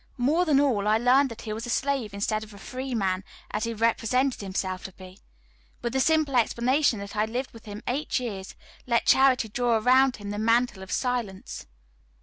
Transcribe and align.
More 0.17 0.45
than 0.45 0.59
all, 0.59 0.87
I 0.87 0.97
learned 0.97 1.29
that 1.29 1.41
he 1.43 1.53
was 1.53 1.67
a 1.67 1.69
slave 1.69 2.11
instead 2.11 2.43
of 2.43 2.55
a 2.55 2.57
free 2.57 2.95
man, 2.95 3.23
as 3.51 3.65
he 3.65 3.73
represented 3.75 4.41
himself 4.41 4.83
to 4.85 4.91
be. 4.93 5.19
With 5.83 5.93
the 5.93 5.99
simple 5.99 6.35
explanation 6.37 6.97
that 6.97 7.15
I 7.15 7.25
lived 7.25 7.51
with 7.51 7.65
him 7.65 7.83
eight 7.87 8.19
years, 8.19 8.55
let 8.87 9.05
charity 9.05 9.47
draw 9.47 9.77
around 9.77 10.15
him 10.15 10.31
the 10.31 10.39
mantle 10.39 10.81
of 10.81 10.91
silence. 10.91 11.67